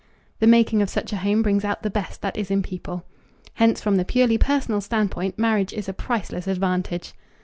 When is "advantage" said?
6.47-7.13